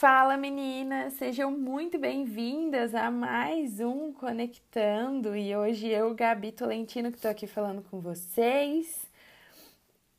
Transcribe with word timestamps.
Fala 0.00 0.34
meninas, 0.38 1.12
sejam 1.12 1.50
muito 1.50 1.98
bem-vindas 1.98 2.94
a 2.94 3.10
mais 3.10 3.80
um 3.80 4.14
Conectando. 4.14 5.36
E 5.36 5.54
hoje 5.54 5.88
eu, 5.88 6.14
Gabi 6.14 6.52
Tolentino, 6.52 7.10
que 7.10 7.18
estou 7.18 7.30
aqui 7.30 7.46
falando 7.46 7.82
com 7.82 8.00
vocês. 8.00 9.04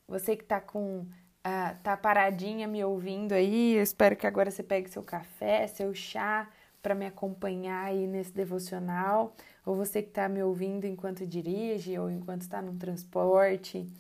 Você 0.08 0.36
que 0.36 0.44
está 0.44 0.62
com 0.62 1.00
uh, 1.00 1.76
tá 1.82 1.98
paradinha 1.98 2.68
me 2.68 2.84
ouvindo 2.84 3.32
aí, 3.32 3.74
eu 3.74 3.82
espero 3.82 4.16
que 4.16 4.28
agora 4.28 4.52
você 4.52 4.62
pegue 4.62 4.88
seu 4.88 5.02
café, 5.02 5.66
seu 5.66 5.96
chá 5.96 6.48
para 6.80 6.94
me 6.94 7.08
acompanhar 7.08 7.86
aí 7.86 8.06
nesse 8.06 8.34
devocional, 8.34 9.36
ou 9.66 9.76
você 9.76 10.04
que 10.04 10.10
está 10.10 10.30
me 10.30 10.44
ouvindo 10.44 10.86
enquanto 10.86 11.26
dirige 11.26 11.98
ou 11.98 12.08
enquanto 12.08 12.44
está 12.44 12.62
no 12.62 12.76
transporte, 12.76 13.92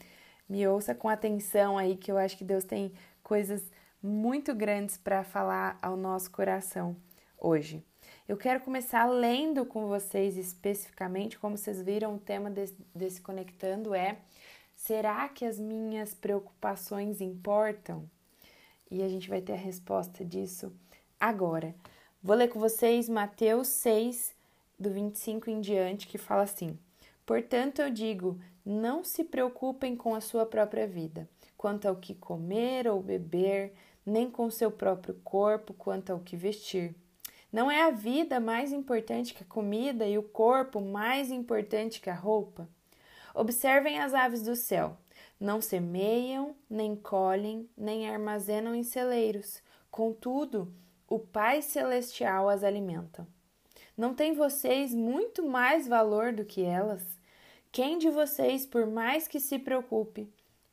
me 0.47 0.67
ouça 0.67 0.93
com 0.93 1.09
atenção 1.09 1.75
aí 1.75 1.97
que 1.97 2.11
eu 2.11 2.19
acho 2.19 2.37
que 2.37 2.43
Deus 2.43 2.65
tem 2.65 2.93
coisas 3.23 3.63
muito 4.01 4.53
grandes 4.55 4.97
para 4.97 5.23
falar 5.23 5.77
ao 5.81 5.95
nosso 5.95 6.31
coração 6.31 6.95
hoje. 7.37 7.83
Eu 8.27 8.37
quero 8.37 8.61
começar 8.61 9.05
lendo 9.05 9.65
com 9.65 9.87
vocês 9.87 10.37
especificamente, 10.37 11.37
como 11.37 11.57
vocês 11.57 11.81
viram, 11.81 12.15
o 12.15 12.19
tema 12.19 12.49
desse, 12.49 12.75
desse 12.95 13.21
Conectando 13.21 13.93
é: 13.93 14.17
será 14.75 15.27
que 15.29 15.45
as 15.45 15.59
minhas 15.59 16.13
preocupações 16.13 17.21
importam? 17.21 18.09
E 18.89 19.03
a 19.03 19.07
gente 19.07 19.29
vai 19.29 19.41
ter 19.41 19.53
a 19.53 19.57
resposta 19.57 20.25
disso 20.25 20.73
agora. 21.19 21.75
Vou 22.23 22.35
ler 22.35 22.49
com 22.49 22.59
vocês 22.59 23.07
Mateus 23.07 23.67
6, 23.67 24.35
do 24.79 24.89
25 24.89 25.49
em 25.49 25.61
diante, 25.61 26.07
que 26.07 26.17
fala 26.17 26.43
assim: 26.43 26.77
Portanto, 27.25 27.81
eu 27.81 27.89
digo, 27.89 28.39
não 28.65 29.03
se 29.03 29.23
preocupem 29.23 29.95
com 29.95 30.13
a 30.15 30.21
sua 30.21 30.45
própria 30.45 30.87
vida, 30.87 31.27
quanto 31.61 31.87
ao 31.87 31.95
que 31.95 32.15
comer 32.15 32.87
ou 32.87 33.03
beber 33.03 33.71
nem 34.03 34.31
com 34.31 34.49
seu 34.49 34.71
próprio 34.71 35.13
corpo 35.23 35.75
quanto 35.75 36.11
ao 36.11 36.19
que 36.19 36.35
vestir. 36.35 36.95
Não 37.53 37.69
é 37.69 37.83
a 37.83 37.91
vida 37.91 38.39
mais 38.39 38.71
importante 38.71 39.31
que 39.31 39.43
a 39.43 39.45
comida 39.45 40.07
e 40.07 40.17
o 40.17 40.23
corpo 40.23 40.81
mais 40.81 41.29
importante 41.29 42.01
que 42.01 42.09
a 42.09 42.15
roupa? 42.15 42.67
Observem 43.35 43.99
as 43.99 44.11
aves 44.11 44.41
do 44.41 44.55
céu. 44.55 44.97
Não 45.39 45.61
semeiam, 45.61 46.55
nem 46.67 46.95
colhem, 46.95 47.69
nem 47.77 48.09
armazenam 48.09 48.73
em 48.73 48.81
celeiros. 48.81 49.61
Contudo, 49.91 50.73
o 51.07 51.19
Pai 51.19 51.61
Celestial 51.61 52.49
as 52.49 52.63
alimenta. 52.63 53.27
Não 53.95 54.15
tem 54.15 54.33
vocês 54.33 54.95
muito 54.95 55.47
mais 55.47 55.87
valor 55.87 56.33
do 56.33 56.43
que 56.43 56.63
elas? 56.63 57.05
Quem 57.71 57.99
de 57.99 58.09
vocês, 58.09 58.65
por 58.65 58.87
mais 58.87 59.27
que 59.27 59.39
se 59.39 59.59
preocupe, 59.59 60.27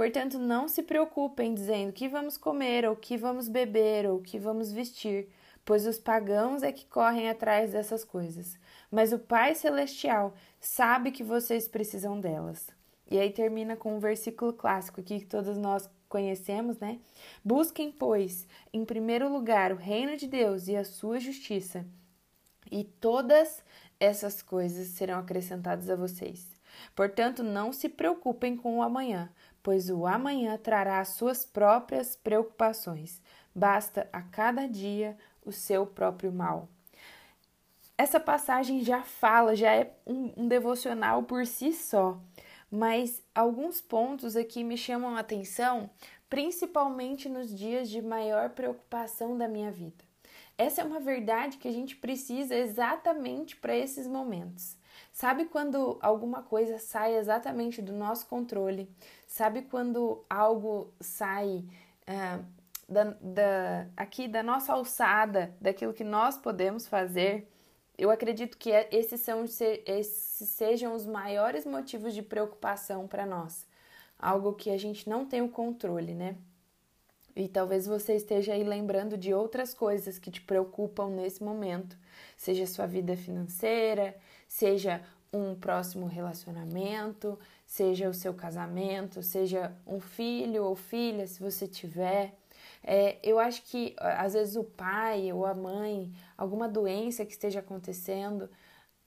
Portanto, 0.00 0.38
não 0.38 0.66
se 0.66 0.82
preocupem 0.82 1.52
dizendo 1.52 1.92
que 1.92 2.08
vamos 2.08 2.38
comer, 2.38 2.88
ou 2.88 2.96
que 2.96 3.18
vamos 3.18 3.48
beber, 3.50 4.06
ou 4.06 4.18
que 4.18 4.38
vamos 4.38 4.72
vestir, 4.72 5.28
pois 5.62 5.86
os 5.86 5.98
pagãos 5.98 6.62
é 6.62 6.72
que 6.72 6.86
correm 6.86 7.28
atrás 7.28 7.72
dessas 7.72 8.02
coisas. 8.02 8.58
Mas 8.90 9.12
o 9.12 9.18
Pai 9.18 9.54
Celestial 9.54 10.32
sabe 10.58 11.10
que 11.10 11.22
vocês 11.22 11.68
precisam 11.68 12.18
delas. 12.18 12.70
E 13.10 13.18
aí 13.18 13.30
termina 13.30 13.76
com 13.76 13.94
um 13.94 13.98
versículo 13.98 14.54
clássico 14.54 15.02
que 15.02 15.22
todos 15.26 15.58
nós 15.58 15.86
conhecemos, 16.08 16.78
né? 16.78 16.98
Busquem, 17.44 17.92
pois, 17.92 18.48
em 18.72 18.86
primeiro 18.86 19.30
lugar 19.30 19.70
o 19.70 19.76
reino 19.76 20.16
de 20.16 20.26
Deus 20.26 20.66
e 20.66 20.76
a 20.76 20.82
sua 20.82 21.20
justiça, 21.20 21.84
e 22.72 22.84
todas 22.84 23.62
essas 24.00 24.40
coisas 24.40 24.88
serão 24.88 25.18
acrescentadas 25.18 25.90
a 25.90 25.94
vocês. 25.94 26.58
Portanto, 26.94 27.42
não 27.42 27.72
se 27.72 27.88
preocupem 27.88 28.56
com 28.56 28.78
o 28.78 28.82
amanhã, 28.82 29.30
pois 29.62 29.90
o 29.90 30.06
amanhã 30.06 30.56
trará 30.56 31.00
as 31.00 31.10
suas 31.10 31.44
próprias 31.44 32.16
preocupações. 32.16 33.20
Basta 33.54 34.08
a 34.12 34.22
cada 34.22 34.66
dia 34.66 35.16
o 35.44 35.52
seu 35.52 35.86
próprio 35.86 36.32
mal. 36.32 36.68
Essa 37.96 38.18
passagem 38.18 38.82
já 38.82 39.02
fala, 39.02 39.54
já 39.54 39.74
é 39.74 39.92
um, 40.06 40.32
um 40.36 40.48
devocional 40.48 41.22
por 41.24 41.46
si 41.46 41.72
só, 41.72 42.18
mas 42.70 43.22
alguns 43.34 43.80
pontos 43.80 44.36
aqui 44.36 44.64
me 44.64 44.76
chamam 44.76 45.16
a 45.16 45.20
atenção, 45.20 45.90
principalmente 46.28 47.28
nos 47.28 47.54
dias 47.54 47.90
de 47.90 48.00
maior 48.00 48.50
preocupação 48.50 49.36
da 49.36 49.46
minha 49.46 49.70
vida. 49.70 50.02
Essa 50.56 50.82
é 50.82 50.84
uma 50.84 51.00
verdade 51.00 51.58
que 51.58 51.68
a 51.68 51.72
gente 51.72 51.96
precisa 51.96 52.54
exatamente 52.54 53.56
para 53.56 53.76
esses 53.76 54.06
momentos. 54.06 54.76
Sabe 55.12 55.46
quando 55.46 55.98
alguma 56.00 56.42
coisa 56.42 56.78
sai 56.78 57.16
exatamente 57.16 57.82
do 57.82 57.92
nosso 57.92 58.26
controle? 58.26 58.88
Sabe 59.26 59.62
quando 59.62 60.24
algo 60.28 60.92
sai 61.00 61.64
uh, 62.08 62.44
da, 62.88 63.04
da, 63.20 63.86
aqui 63.96 64.26
da 64.26 64.42
nossa 64.42 64.72
alçada, 64.72 65.54
daquilo 65.60 65.92
que 65.92 66.04
nós 66.04 66.36
podemos 66.36 66.86
fazer? 66.86 67.50
Eu 67.96 68.10
acredito 68.10 68.56
que 68.56 68.72
é, 68.72 68.88
esses, 68.90 69.20
são, 69.20 69.44
esses 69.44 70.48
sejam 70.48 70.94
os 70.94 71.06
maiores 71.06 71.66
motivos 71.66 72.14
de 72.14 72.22
preocupação 72.22 73.06
para 73.06 73.26
nós. 73.26 73.66
Algo 74.18 74.54
que 74.54 74.70
a 74.70 74.78
gente 74.78 75.08
não 75.08 75.26
tem 75.26 75.42
o 75.42 75.48
controle, 75.48 76.14
né? 76.14 76.36
E 77.36 77.48
talvez 77.48 77.86
você 77.86 78.14
esteja 78.14 78.54
aí 78.54 78.64
lembrando 78.64 79.16
de 79.16 79.32
outras 79.32 79.72
coisas 79.72 80.18
que 80.18 80.30
te 80.30 80.40
preocupam 80.40 81.08
nesse 81.10 81.42
momento, 81.42 81.96
seja 82.36 82.66
sua 82.66 82.86
vida 82.86 83.16
financeira, 83.16 84.16
seja 84.50 85.00
um 85.32 85.54
próximo 85.54 86.06
relacionamento, 86.06 87.38
seja 87.64 88.10
o 88.10 88.12
seu 88.12 88.34
casamento, 88.34 89.22
seja 89.22 89.72
um 89.86 90.00
filho 90.00 90.64
ou 90.64 90.74
filha, 90.74 91.24
se 91.24 91.40
você 91.40 91.68
tiver. 91.68 92.36
É, 92.82 93.16
eu 93.22 93.38
acho 93.38 93.62
que 93.62 93.94
às 93.96 94.34
vezes 94.34 94.56
o 94.56 94.64
pai 94.64 95.32
ou 95.32 95.46
a 95.46 95.54
mãe, 95.54 96.12
alguma 96.36 96.68
doença 96.68 97.24
que 97.24 97.30
esteja 97.30 97.60
acontecendo, 97.60 98.50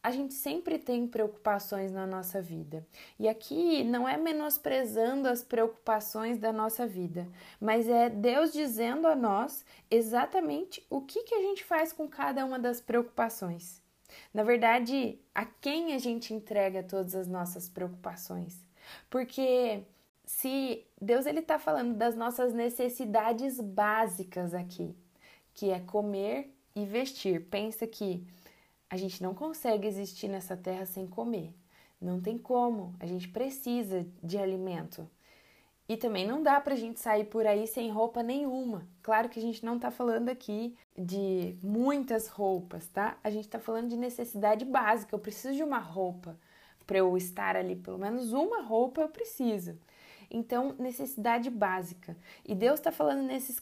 a 0.01 0.11
gente 0.11 0.33
sempre 0.33 0.79
tem 0.79 1.05
preocupações 1.07 1.91
na 1.91 2.07
nossa 2.07 2.41
vida. 2.41 2.87
E 3.19 3.27
aqui 3.27 3.83
não 3.83 4.07
é 4.07 4.15
menosprezando 4.15 5.27
as 5.27 5.43
preocupações 5.43 6.37
da 6.37 6.53
nossa 6.53 6.87
vida, 6.87 7.27
mas 7.59 7.89
é 7.89 8.09
Deus 8.09 8.53
dizendo 8.53 9.07
a 9.07 9.15
nós 9.15 9.65
exatamente 9.91 10.85
o 10.89 11.01
que, 11.01 11.23
que 11.23 11.35
a 11.35 11.41
gente 11.41 11.65
faz 11.65 11.91
com 11.91 12.07
cada 12.07 12.45
uma 12.45 12.57
das 12.57 12.79
preocupações. 12.79 13.82
Na 14.33 14.43
verdade, 14.43 15.19
a 15.33 15.45
quem 15.45 15.93
a 15.93 15.97
gente 15.97 16.33
entrega 16.33 16.83
todas 16.83 17.15
as 17.15 17.27
nossas 17.27 17.69
preocupações? 17.69 18.63
Porque 19.09 19.83
se 20.25 20.85
Deus 21.01 21.25
ele 21.25 21.39
está 21.39 21.59
falando 21.59 21.95
das 21.95 22.15
nossas 22.15 22.53
necessidades 22.53 23.59
básicas 23.59 24.53
aqui, 24.53 24.95
que 25.53 25.69
é 25.69 25.79
comer 25.79 26.53
e 26.75 26.85
vestir. 26.85 27.45
Pensa 27.49 27.85
que 27.85 28.25
a 28.89 28.97
gente 28.97 29.21
não 29.21 29.33
consegue 29.33 29.87
existir 29.87 30.27
nessa 30.27 30.57
terra 30.57 30.85
sem 30.85 31.07
comer. 31.07 31.53
Não 31.99 32.19
tem 32.19 32.37
como. 32.37 32.95
A 32.99 33.05
gente 33.05 33.27
precisa 33.29 34.05
de 34.21 34.37
alimento. 34.37 35.09
E 35.87 35.97
também 35.97 36.25
não 36.25 36.41
dá 36.41 36.61
pra 36.61 36.75
gente 36.75 36.99
sair 36.99 37.25
por 37.25 37.45
aí 37.45 37.67
sem 37.67 37.91
roupa 37.91 38.23
nenhuma. 38.23 38.87
Claro 39.01 39.27
que 39.27 39.37
a 39.37 39.41
gente 39.41 39.65
não 39.65 39.77
tá 39.77 39.91
falando 39.91 40.29
aqui 40.29 40.75
de 40.97 41.57
muitas 41.61 42.27
roupas, 42.27 42.87
tá? 42.87 43.17
A 43.23 43.29
gente 43.29 43.49
tá 43.49 43.59
falando 43.59 43.89
de 43.89 43.97
necessidade 43.97 44.63
básica. 44.63 45.13
Eu 45.13 45.19
preciso 45.19 45.55
de 45.55 45.63
uma 45.63 45.79
roupa 45.79 46.39
para 46.87 46.97
eu 46.97 47.15
estar 47.17 47.55
ali, 47.55 47.75
pelo 47.75 47.97
menos 47.97 48.31
uma 48.31 48.61
roupa 48.61 49.01
eu 49.01 49.09
preciso. 49.09 49.77
Então, 50.31 50.73
necessidade 50.79 51.49
básica. 51.49 52.17
E 52.45 52.55
Deus 52.55 52.79
está 52.79 52.91
falando 52.91 53.23
nesses, 53.23 53.61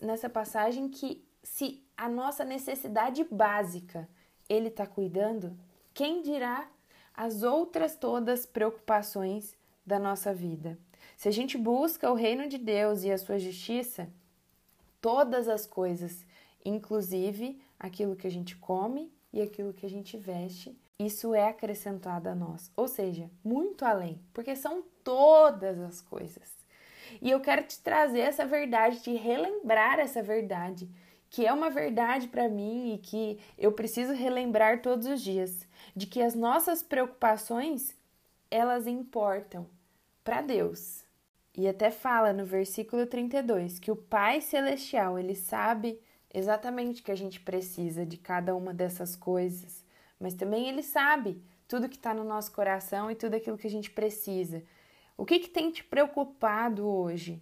nessa 0.00 0.28
passagem 0.28 0.88
que 0.88 1.24
se 1.42 1.84
a 1.96 2.08
nossa 2.08 2.44
necessidade 2.44 3.24
básica 3.24 4.08
ele 4.48 4.68
está 4.68 4.86
cuidando, 4.86 5.56
quem 5.92 6.22
dirá 6.22 6.68
as 7.14 7.42
outras 7.42 7.96
todas 7.96 8.46
preocupações 8.46 9.57
da 9.88 9.98
nossa 9.98 10.32
vida? 10.32 10.78
Se 11.16 11.28
a 11.28 11.32
gente 11.32 11.56
busca 11.56 12.10
o 12.10 12.14
reino 12.14 12.46
de 12.46 12.58
Deus 12.58 13.02
e 13.02 13.10
a 13.10 13.18
sua 13.18 13.38
justiça, 13.38 14.08
todas 15.00 15.48
as 15.48 15.66
coisas, 15.66 16.24
inclusive 16.64 17.60
aquilo 17.80 18.14
que 18.14 18.26
a 18.26 18.30
gente 18.30 18.54
come 18.56 19.10
e 19.32 19.40
aquilo 19.40 19.72
que 19.72 19.86
a 19.86 19.90
gente 19.90 20.16
veste, 20.16 20.78
isso 20.98 21.34
é 21.34 21.48
acrescentado 21.48 22.28
a 22.28 22.34
nós. 22.34 22.70
Ou 22.76 22.86
seja, 22.86 23.30
muito 23.42 23.84
além, 23.84 24.20
porque 24.32 24.54
são 24.54 24.84
todas 25.02 25.78
as 25.80 26.00
coisas. 26.00 26.52
E 27.22 27.30
eu 27.30 27.40
quero 27.40 27.64
te 27.64 27.80
trazer 27.80 28.20
essa 28.20 28.44
verdade, 28.44 29.00
te 29.00 29.14
relembrar 29.14 29.98
essa 29.98 30.22
verdade 30.22 30.88
que 31.30 31.46
é 31.46 31.52
uma 31.52 31.68
verdade 31.68 32.28
para 32.28 32.48
mim 32.48 32.94
e 32.94 32.98
que 32.98 33.38
eu 33.58 33.72
preciso 33.72 34.14
relembrar 34.14 34.80
todos 34.80 35.06
os 35.06 35.20
dias, 35.20 35.66
de 35.94 36.06
que 36.06 36.22
as 36.22 36.34
nossas 36.34 36.82
preocupações, 36.82 37.94
elas 38.50 38.86
importam 38.86 39.66
para 40.28 40.42
Deus. 40.42 41.06
E 41.56 41.66
até 41.66 41.90
fala 41.90 42.34
no 42.34 42.44
versículo 42.44 43.06
32 43.06 43.78
que 43.78 43.90
o 43.90 43.96
Pai 43.96 44.42
celestial, 44.42 45.18
ele 45.18 45.34
sabe 45.34 45.98
exatamente 46.34 47.00
o 47.00 47.04
que 47.04 47.10
a 47.10 47.16
gente 47.16 47.40
precisa 47.40 48.04
de 48.04 48.18
cada 48.18 48.54
uma 48.54 48.74
dessas 48.74 49.16
coisas, 49.16 49.82
mas 50.20 50.34
também 50.34 50.68
ele 50.68 50.82
sabe 50.82 51.42
tudo 51.66 51.88
que 51.88 51.96
está 51.96 52.12
no 52.12 52.24
nosso 52.24 52.52
coração 52.52 53.10
e 53.10 53.14
tudo 53.14 53.36
aquilo 53.36 53.56
que 53.56 53.66
a 53.66 53.70
gente 53.70 53.90
precisa. 53.90 54.62
O 55.16 55.24
que, 55.24 55.38
que 55.38 55.48
tem 55.48 55.70
te 55.70 55.82
preocupado 55.82 56.86
hoje? 56.86 57.40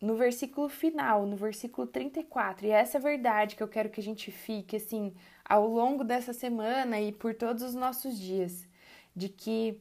No 0.00 0.16
versículo 0.16 0.70
final, 0.70 1.26
no 1.26 1.36
versículo 1.36 1.86
34, 1.86 2.66
e 2.66 2.70
essa 2.70 2.96
é 2.96 2.98
a 2.98 3.02
verdade 3.02 3.56
que 3.56 3.62
eu 3.62 3.68
quero 3.68 3.90
que 3.90 4.00
a 4.00 4.02
gente 4.02 4.30
fique 4.30 4.76
assim 4.76 5.14
ao 5.44 5.68
longo 5.68 6.02
dessa 6.02 6.32
semana 6.32 6.98
e 6.98 7.12
por 7.12 7.34
todos 7.34 7.62
os 7.62 7.74
nossos 7.74 8.18
dias, 8.18 8.66
de 9.14 9.28
que 9.28 9.78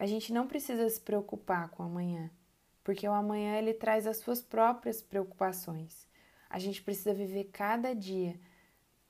a 0.00 0.06
gente 0.06 0.32
não 0.32 0.46
precisa 0.46 0.88
se 0.88 0.98
preocupar 0.98 1.68
com 1.68 1.82
o 1.82 1.86
amanhã, 1.86 2.30
porque 2.82 3.06
o 3.06 3.12
amanhã 3.12 3.56
ele 3.58 3.74
traz 3.74 4.06
as 4.06 4.16
suas 4.16 4.40
próprias 4.40 5.02
preocupações. 5.02 6.08
A 6.48 6.58
gente 6.58 6.80
precisa 6.80 7.12
viver 7.12 7.50
cada 7.52 7.94
dia 7.94 8.40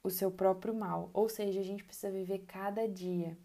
o 0.03 0.11
seu 0.11 0.33
próprio 0.33 0.75
mal, 0.75 1.09
ou 1.15 1.29
seja, 1.29 1.61
a 1.61 1.63
gente 1.63 1.85
precisa 1.85 2.11
viver 2.11 2.41
cada 2.41 2.89
dia 2.89 3.39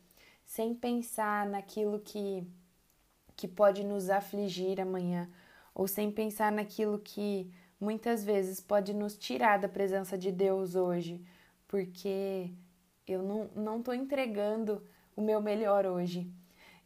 sem 0.43 0.73
pensar 0.73 1.45
naquilo 1.47 1.99
que 1.99 2.43
que 3.35 3.47
pode 3.47 3.83
nos 3.83 4.09
afligir 4.09 4.81
amanhã, 4.81 5.29
ou 5.75 5.87
sem 5.87 6.09
pensar 6.09 6.51
naquilo 6.51 6.97
que 6.97 7.53
muitas 7.79 8.23
vezes 8.23 8.59
pode 8.59 8.91
nos 8.91 9.15
tirar 9.15 9.59
da 9.59 9.69
presença 9.69 10.17
de 10.17 10.31
Deus 10.31 10.73
hoje, 10.73 11.23
porque 11.67 12.51
eu 13.05 13.21
não 13.21 13.77
estou 13.77 13.93
entregando 13.93 14.81
o 15.15 15.21
meu 15.21 15.39
melhor 15.39 15.85
hoje. 15.85 16.27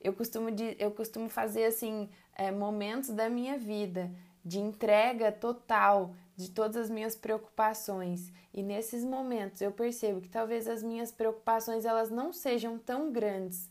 Eu 0.02 0.14
costumo, 0.14 0.52
de, 0.52 0.76
eu 0.80 0.92
costumo 0.92 1.30
fazer 1.30 1.66
assim 1.66 2.10
é, 2.36 2.52
momentos 2.52 3.10
da 3.10 3.30
minha 3.30 3.58
vida 3.58 4.12
de 4.44 4.60
entrega 4.60 5.32
total 5.32 6.16
de 6.36 6.50
todas 6.50 6.78
as 6.78 6.90
minhas 6.90 7.16
preocupações 7.16 8.32
e 8.54 8.64
nesses 8.64 9.04
momentos 9.04 9.62
eu 9.62 9.72
percebo 9.72 10.22
que 10.22 10.30
talvez 10.30 10.68
as 10.68 10.82
minhas 10.82 11.12
preocupações 11.12 11.84
elas 11.84 12.10
não 12.10 12.32
sejam 12.32 12.78
tão 12.80 13.12
grandes 13.12 13.70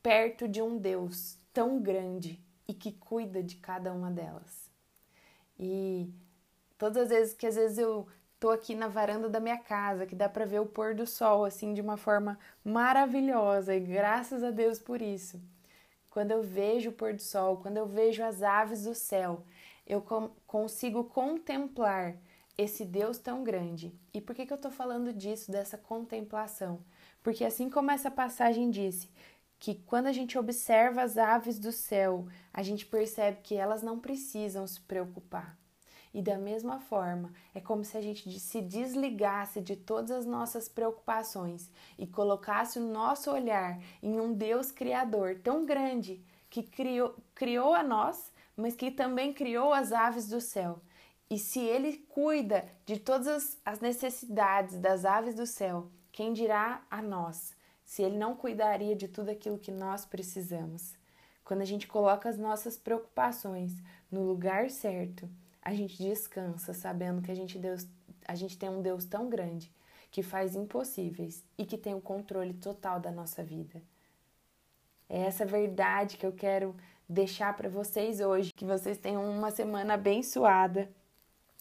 perto 0.00 0.46
de 0.46 0.62
um 0.62 0.78
Deus 0.78 1.36
tão 1.52 1.80
grande 1.80 2.40
e 2.68 2.72
que 2.72 2.92
cuida 2.92 3.42
de 3.42 3.56
cada 3.56 3.92
uma 3.92 4.10
delas. 4.10 4.70
E 5.58 6.08
todas 6.78 7.02
as 7.04 7.08
vezes 7.08 7.34
que 7.34 7.46
às 7.46 7.56
vezes 7.56 7.78
eu 7.78 8.06
tô 8.38 8.50
aqui 8.50 8.74
na 8.74 8.88
varanda 8.88 9.28
da 9.28 9.40
minha 9.40 9.58
casa, 9.58 10.06
que 10.06 10.14
dá 10.14 10.28
para 10.28 10.44
ver 10.44 10.60
o 10.60 10.66
pôr 10.66 10.94
do 10.94 11.06
sol 11.06 11.44
assim 11.44 11.74
de 11.74 11.80
uma 11.80 11.96
forma 11.96 12.38
maravilhosa 12.64 13.74
e 13.74 13.80
graças 13.80 14.42
a 14.44 14.50
Deus 14.50 14.78
por 14.78 15.02
isso. 15.02 15.40
Quando 16.10 16.30
eu 16.30 16.42
vejo 16.42 16.90
o 16.90 16.92
pôr 16.92 17.14
do 17.14 17.22
sol, 17.22 17.58
quando 17.58 17.76
eu 17.76 17.86
vejo 17.86 18.22
as 18.22 18.42
aves 18.42 18.84
do 18.84 18.94
céu, 18.94 19.44
eu 19.86 20.02
consigo 20.46 21.04
contemplar 21.04 22.16
esse 22.56 22.84
Deus 22.84 23.18
tão 23.18 23.44
grande. 23.44 23.94
E 24.12 24.20
por 24.20 24.34
que, 24.34 24.44
que 24.44 24.52
eu 24.52 24.56
estou 24.56 24.70
falando 24.70 25.12
disso, 25.12 25.50
dessa 25.50 25.78
contemplação? 25.78 26.80
Porque 27.22 27.44
assim 27.44 27.70
como 27.70 27.90
essa 27.90 28.10
passagem 28.10 28.70
disse, 28.70 29.08
que 29.58 29.74
quando 29.74 30.06
a 30.06 30.12
gente 30.12 30.38
observa 30.38 31.02
as 31.02 31.18
aves 31.18 31.58
do 31.58 31.72
céu, 31.72 32.26
a 32.52 32.62
gente 32.62 32.86
percebe 32.86 33.38
que 33.42 33.56
elas 33.56 33.82
não 33.82 33.98
precisam 33.98 34.66
se 34.66 34.80
preocupar. 34.80 35.58
E 36.18 36.22
da 36.22 36.36
mesma 36.36 36.80
forma, 36.80 37.32
é 37.54 37.60
como 37.60 37.84
se 37.84 37.96
a 37.96 38.00
gente 38.00 38.40
se 38.40 38.60
desligasse 38.60 39.60
de 39.60 39.76
todas 39.76 40.10
as 40.10 40.26
nossas 40.26 40.68
preocupações 40.68 41.70
e 41.96 42.08
colocasse 42.08 42.80
o 42.80 42.82
nosso 42.82 43.30
olhar 43.30 43.78
em 44.02 44.18
um 44.18 44.32
Deus 44.32 44.72
Criador 44.72 45.38
tão 45.44 45.64
grande 45.64 46.20
que 46.50 46.64
criou, 46.64 47.14
criou 47.36 47.72
a 47.72 47.84
nós, 47.84 48.32
mas 48.56 48.74
que 48.74 48.90
também 48.90 49.32
criou 49.32 49.72
as 49.72 49.92
aves 49.92 50.28
do 50.28 50.40
céu. 50.40 50.80
E 51.30 51.38
se 51.38 51.60
Ele 51.60 51.98
cuida 52.08 52.68
de 52.84 52.98
todas 52.98 53.56
as 53.64 53.78
necessidades 53.78 54.76
das 54.80 55.04
aves 55.04 55.36
do 55.36 55.46
céu, 55.46 55.86
quem 56.10 56.32
dirá 56.32 56.82
a 56.90 57.00
nós? 57.00 57.56
se 57.84 58.02
ele 58.02 58.18
não 58.18 58.36
cuidaria 58.36 58.94
de 58.94 59.08
tudo 59.08 59.30
aquilo 59.30 59.58
que 59.58 59.70
nós 59.70 60.04
precisamos. 60.04 60.94
Quando 61.42 61.62
a 61.62 61.64
gente 61.64 61.86
coloca 61.86 62.28
as 62.28 62.36
nossas 62.36 62.76
preocupações 62.76 63.72
no 64.10 64.24
lugar 64.24 64.68
certo, 64.68 65.26
a 65.68 65.74
gente 65.74 66.02
descansa 66.02 66.72
sabendo 66.72 67.20
que 67.20 67.30
a 67.30 67.34
gente, 67.34 67.58
Deus, 67.58 67.86
a 68.26 68.34
gente 68.34 68.56
tem 68.56 68.70
um 68.70 68.80
Deus 68.80 69.04
tão 69.04 69.28
grande 69.28 69.70
que 70.10 70.22
faz 70.22 70.56
impossíveis 70.56 71.44
e 71.58 71.66
que 71.66 71.76
tem 71.76 71.94
o 71.94 72.00
controle 72.00 72.54
total 72.54 72.98
da 72.98 73.10
nossa 73.10 73.42
vida. 73.44 73.82
É 75.06 75.20
essa 75.20 75.44
verdade 75.44 76.16
que 76.16 76.24
eu 76.24 76.32
quero 76.32 76.74
deixar 77.06 77.54
para 77.54 77.68
vocês 77.68 78.18
hoje. 78.20 78.50
Que 78.54 78.64
vocês 78.64 78.96
tenham 78.96 79.28
uma 79.30 79.50
semana 79.50 79.92
abençoada 79.94 80.90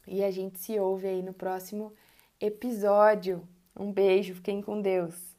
e 0.08 0.24
a 0.24 0.32
gente 0.32 0.58
se 0.58 0.80
ouve 0.80 1.06
aí 1.06 1.22
no 1.22 1.34
próximo 1.34 1.94
episódio. 2.40 3.46
Um 3.78 3.92
beijo, 3.92 4.36
fiquem 4.36 4.62
com 4.62 4.82
Deus. 4.82 5.37